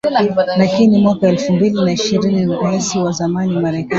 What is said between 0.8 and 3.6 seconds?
mwaka elfu mbili na ishirini Raisi wa zamani